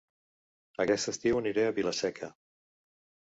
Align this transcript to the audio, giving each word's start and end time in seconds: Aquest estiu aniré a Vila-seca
Aquest 0.85 1.11
estiu 1.11 1.37
aniré 1.41 1.65
a 1.67 1.75
Vila-seca 1.81 2.31